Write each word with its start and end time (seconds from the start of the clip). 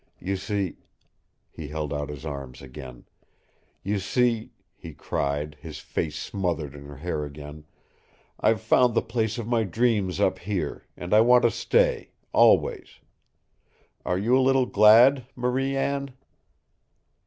You 0.17 0.35
see" 0.35 0.77
He 1.51 1.67
held 1.67 1.93
out 1.93 2.09
his 2.09 2.25
arms 2.25 2.63
again. 2.63 3.05
"You 3.83 3.99
see," 3.99 4.51
he 4.75 4.95
cried, 4.95 5.57
his 5.61 5.77
face 5.77 6.17
smothered 6.17 6.73
in 6.73 6.85
her 6.85 6.97
hair 6.97 7.23
again, 7.23 7.65
"I've 8.39 8.61
found 8.61 8.95
the 8.95 9.03
place 9.03 9.37
of 9.37 9.45
my 9.45 9.61
dreams 9.63 10.19
up 10.19 10.39
here, 10.39 10.87
and 10.97 11.13
I 11.13 11.21
want 11.21 11.43
to 11.43 11.51
stay 11.51 12.09
always. 12.33 12.95
Are 14.03 14.17
you 14.17 14.35
a 14.35 14.41
little 14.41 14.65
glad, 14.65 15.27
Marie 15.35 15.77
Anne?" 15.77 16.15